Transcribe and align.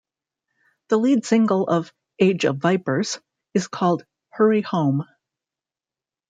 The 0.89 0.97
lead 0.97 1.27
single 1.27 1.67
of 1.67 1.93
"Age 2.19 2.43
Of 2.45 2.57
Vipers" 2.57 3.19
is 3.53 3.67
called 3.67 4.03
"Hurry 4.29 4.63
Home". 4.63 5.05